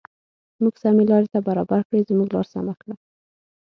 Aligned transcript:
موږ 0.61 0.73
سمې 0.83 1.03
لارې 1.11 1.27
ته 1.33 1.39
برابر 1.47 1.79
کړې 1.87 2.07
زموږ 2.09 2.29
لار 2.35 2.45
سمه 2.53 2.73
کړه. 2.81 2.93